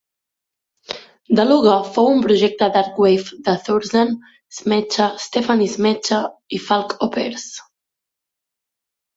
Deluga 1.39 1.75
fou 1.97 2.09
un 2.13 2.23
projecte 2.23 2.69
darkwave 2.79 3.35
de 3.49 3.55
Thorsten 3.67 4.15
Schmechta, 4.61 5.11
Stefanie 5.27 5.71
Schmechta 5.75 6.23
i 6.59 6.63
Falk 6.71 6.97
Aupers. 7.09 7.47